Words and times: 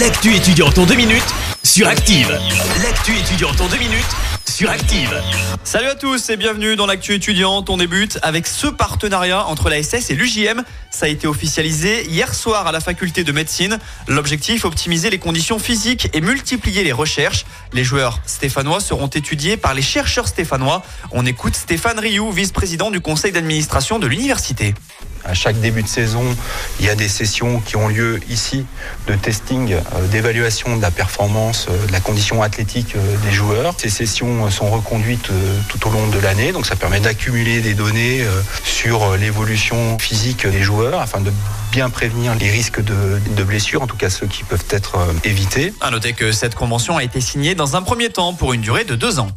L'actu 0.00 0.34
étudiante 0.34 0.76
en 0.78 0.86
deux 0.86 0.96
minutes 0.96 1.22
sur 1.62 1.86
Active. 1.86 2.28
L'actu 2.82 3.16
étudiante 3.16 3.60
en 3.60 3.68
deux 3.68 3.78
minutes 3.78 4.16
sur 4.44 4.68
Active. 4.68 5.22
Salut 5.62 5.86
à 5.86 5.94
tous 5.94 6.30
et 6.30 6.36
bienvenue 6.36 6.74
dans 6.74 6.86
l'actu 6.86 7.14
étudiante. 7.14 7.70
On 7.70 7.76
débute 7.76 8.18
avec 8.22 8.48
ce 8.48 8.66
partenariat 8.66 9.46
entre 9.46 9.68
la 9.68 9.80
SS 9.80 10.10
et 10.10 10.16
l'UJM. 10.16 10.64
Ça 10.90 11.06
a 11.06 11.08
été 11.08 11.28
officialisé 11.28 12.06
hier 12.06 12.34
soir 12.34 12.66
à 12.66 12.72
la 12.72 12.80
faculté 12.80 13.22
de 13.22 13.30
médecine. 13.30 13.78
L'objectif, 14.08 14.64
optimiser 14.64 15.10
les 15.10 15.18
conditions 15.18 15.60
physiques 15.60 16.08
et 16.12 16.20
multiplier 16.20 16.82
les 16.82 16.92
recherches. 16.92 17.44
Les 17.72 17.84
joueurs 17.84 18.18
stéphanois 18.26 18.80
seront 18.80 19.06
étudiés 19.06 19.56
par 19.56 19.74
les 19.74 19.82
chercheurs 19.82 20.26
stéphanois. 20.26 20.82
On 21.12 21.24
écoute 21.24 21.54
Stéphane 21.54 22.00
Rioux, 22.00 22.32
vice-président 22.32 22.90
du 22.90 23.00
conseil 23.00 23.30
d'administration 23.30 24.00
de 24.00 24.08
l'université. 24.08 24.74
À 25.24 25.32
chaque 25.32 25.58
début 25.60 25.82
de 25.82 25.88
saison, 25.88 26.24
il 26.80 26.86
y 26.86 26.88
a 26.90 26.94
des 26.94 27.08
sessions 27.08 27.60
qui 27.60 27.76
ont 27.76 27.88
lieu 27.88 28.20
ici 28.28 28.66
de 29.06 29.14
testing, 29.14 29.72
euh, 29.72 30.06
d'évaluation 30.08 30.76
de 30.76 30.82
la 30.82 30.90
performance, 30.90 31.66
euh, 31.70 31.86
de 31.86 31.92
la 31.92 32.00
condition 32.00 32.42
athlétique 32.42 32.94
euh, 32.96 33.16
des 33.24 33.32
joueurs. 33.32 33.74
Ces 33.78 33.88
sessions 33.88 34.50
sont 34.50 34.68
reconduites 34.70 35.30
tout 35.68 35.88
au 35.88 35.90
long 35.90 36.06
de 36.08 36.18
l'année, 36.18 36.52
donc 36.52 36.66
ça 36.66 36.76
permet 36.76 37.00
d'accumuler 37.00 37.60
des 37.60 37.74
données 37.74 38.24
sur 38.64 39.16
l'évolution 39.16 39.98
physique 39.98 40.46
des 40.46 40.62
joueurs 40.62 41.00
afin 41.00 41.20
de 41.20 41.32
bien 41.72 41.90
prévenir 41.90 42.34
les 42.34 42.50
risques 42.50 42.82
de, 42.82 43.18
de 43.36 43.42
blessures, 43.42 43.82
en 43.82 43.86
tout 43.86 43.96
cas 43.96 44.10
ceux 44.10 44.26
qui 44.26 44.44
peuvent 44.44 44.64
être 44.70 44.98
évités. 45.24 45.72
À 45.80 45.90
noter 45.90 46.12
que 46.12 46.32
cette 46.32 46.54
convention 46.54 46.96
a 46.96 47.04
été 47.04 47.20
signée 47.20 47.54
dans 47.54 47.76
un 47.76 47.82
premier 47.82 48.10
temps 48.10 48.34
pour 48.34 48.52
une 48.52 48.60
durée 48.60 48.84
de 48.84 48.94
deux 48.94 49.18
ans. 49.18 49.30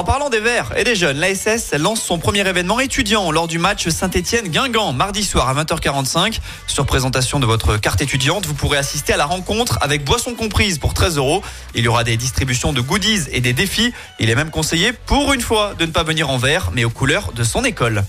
En 0.00 0.04
parlant 0.04 0.30
des 0.30 0.40
Verts 0.40 0.72
et 0.78 0.84
des 0.84 0.96
jeunes, 0.96 1.18
l'ASS 1.18 1.74
lance 1.74 2.00
son 2.00 2.18
premier 2.18 2.40
événement 2.48 2.80
étudiant 2.80 3.30
lors 3.30 3.46
du 3.46 3.58
match 3.58 3.86
Saint-Etienne-Guingamp 3.86 4.94
mardi 4.94 5.22
soir 5.22 5.46
à 5.46 5.62
20h45. 5.62 6.38
Sur 6.66 6.86
présentation 6.86 7.38
de 7.38 7.44
votre 7.44 7.76
carte 7.76 8.00
étudiante, 8.00 8.46
vous 8.46 8.54
pourrez 8.54 8.78
assister 8.78 9.12
à 9.12 9.18
la 9.18 9.26
rencontre 9.26 9.78
avec 9.82 10.02
boisson 10.02 10.34
comprise 10.34 10.78
pour 10.78 10.94
13 10.94 11.18
euros. 11.18 11.42
Il 11.74 11.84
y 11.84 11.88
aura 11.88 12.02
des 12.02 12.16
distributions 12.16 12.72
de 12.72 12.80
goodies 12.80 13.24
et 13.30 13.42
des 13.42 13.52
défis. 13.52 13.92
Il 14.18 14.30
est 14.30 14.34
même 14.34 14.48
conseillé 14.48 14.94
pour 14.94 15.34
une 15.34 15.42
fois 15.42 15.74
de 15.78 15.84
ne 15.84 15.90
pas 15.90 16.02
venir 16.02 16.30
en 16.30 16.38
vert 16.38 16.70
mais 16.72 16.84
aux 16.84 16.90
couleurs 16.90 17.32
de 17.34 17.44
son 17.44 17.62
école. 17.62 18.02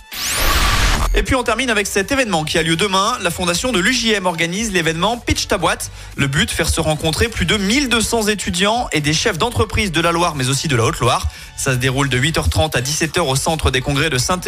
Et 1.13 1.23
puis 1.23 1.35
on 1.35 1.43
termine 1.43 1.69
avec 1.69 1.87
cet 1.87 2.11
événement 2.11 2.45
qui 2.45 2.57
a 2.57 2.63
lieu 2.63 2.77
demain. 2.77 3.17
La 3.21 3.31
fondation 3.31 3.71
de 3.71 3.79
l'UJM 3.79 4.25
organise 4.25 4.71
l'événement 4.71 5.17
Pitch 5.17 5.47
ta 5.47 5.57
boîte. 5.57 5.91
Le 6.15 6.27
but, 6.27 6.49
faire 6.49 6.69
se 6.69 6.79
rencontrer 6.79 7.27
plus 7.27 7.45
de 7.45 7.57
1200 7.57 8.27
étudiants 8.27 8.87
et 8.93 9.01
des 9.01 9.13
chefs 9.13 9.37
d'entreprise 9.37 9.91
de 9.91 9.99
la 9.99 10.13
Loire 10.13 10.35
mais 10.35 10.47
aussi 10.47 10.69
de 10.69 10.75
la 10.75 10.85
Haute-Loire. 10.85 11.27
Ça 11.57 11.73
se 11.73 11.77
déroule 11.77 12.09
de 12.09 12.17
8h30 12.17 12.75
à 12.77 12.81
17h 12.81 13.19
au 13.19 13.35
centre 13.35 13.71
des 13.71 13.81
congrès 13.81 14.09
de 14.09 14.17
saint 14.17 14.39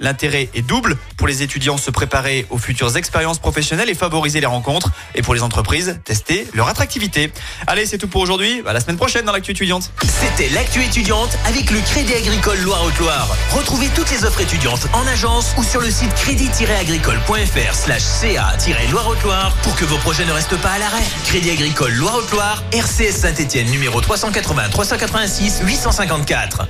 L'intérêt 0.00 0.50
est 0.54 0.62
double 0.62 0.98
pour 1.16 1.28
les 1.28 1.42
étudiants 1.42 1.78
se 1.78 1.90
préparer 1.90 2.46
aux 2.50 2.58
futures 2.58 2.96
expériences 2.96 3.38
professionnelles 3.38 3.88
et 3.88 3.94
favoriser 3.94 4.40
les 4.40 4.46
rencontres 4.46 4.90
et 5.14 5.22
pour 5.22 5.34
les 5.34 5.42
entreprises 5.42 6.00
tester 6.04 6.48
leur 6.52 6.68
attractivité. 6.68 7.32
Allez, 7.66 7.86
c'est 7.86 7.98
tout 7.98 8.08
pour 8.08 8.20
aujourd'hui. 8.20 8.62
À 8.66 8.72
la 8.72 8.80
semaine 8.80 8.96
prochaine 8.96 9.24
dans 9.24 9.32
l'actu 9.32 9.52
étudiante. 9.52 9.92
C'était 10.02 10.48
l'actu 10.50 10.82
étudiante 10.82 11.38
avec 11.46 11.70
le 11.70 11.80
Crédit 11.80 12.14
Agricole 12.14 12.58
Loire-Haute-Loire. 12.60 13.28
Retrouvez 13.52 13.88
toutes 13.94 14.10
les 14.10 14.24
offres 14.24 14.40
étudiantes 14.40 14.88
en 14.92 15.06
agence 15.06 15.54
ou 15.56 15.62
sur 15.62 15.80
le 15.80 15.90
site 15.90 16.07
crédit-agricole.fr 16.14 17.74
slash 17.74 18.02
ca-loire-haute-loire 18.02 19.52
pour 19.62 19.74
que 19.76 19.84
vos 19.84 19.98
projets 19.98 20.24
ne 20.24 20.32
restent 20.32 20.60
pas 20.60 20.70
à 20.70 20.78
l'arrêt. 20.78 21.02
Crédit 21.24 21.50
Agricole 21.50 21.92
Loire-Haute-Loire, 21.92 22.62
RCS 22.72 23.16
Saint-Etienne 23.20 23.70
numéro 23.70 24.00
380 24.00 24.68
386 24.70 25.62
854. 25.64 26.66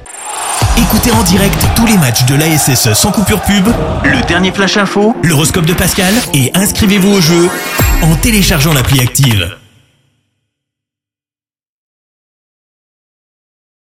Écoutez 0.78 1.10
en 1.12 1.22
direct 1.22 1.66
tous 1.74 1.86
les 1.86 1.96
matchs 1.98 2.24
de 2.24 2.34
l'ASSE 2.34 2.92
sans 2.94 3.10
coupure 3.10 3.42
pub, 3.42 3.66
le 4.04 4.26
dernier 4.26 4.52
flash 4.52 4.76
info, 4.76 5.16
l'horoscope 5.22 5.66
de 5.66 5.74
Pascal 5.74 6.14
et 6.34 6.50
inscrivez-vous 6.54 7.14
au 7.14 7.20
jeu 7.20 7.48
en 8.02 8.14
téléchargeant 8.16 8.72
l'appli 8.72 9.00
active. 9.00 9.56